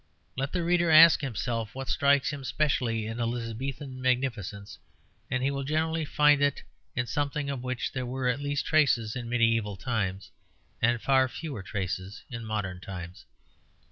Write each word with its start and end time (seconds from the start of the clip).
Let 0.35 0.51
the 0.51 0.63
reader 0.63 0.89
ask 0.89 1.21
himself 1.21 1.75
what 1.75 1.87
strikes 1.87 2.31
him 2.33 2.43
specially 2.43 3.05
in 3.05 3.17
the 3.17 3.23
Elizabethan 3.27 4.01
magnificence, 4.01 4.79
and 5.29 5.43
he 5.43 5.51
will 5.51 5.63
generally 5.63 6.05
find 6.05 6.41
it 6.41 6.63
is 6.95 7.11
something 7.11 7.51
of 7.51 7.61
which 7.61 7.91
there 7.91 8.07
were 8.07 8.27
at 8.27 8.39
least 8.41 8.65
traces 8.65 9.15
in 9.15 9.29
mediæval 9.29 9.79
times, 9.79 10.31
and 10.81 10.99
far 11.03 11.27
fewer 11.27 11.61
traces 11.61 12.23
in 12.31 12.43
modern 12.45 12.79
times. 12.81 13.25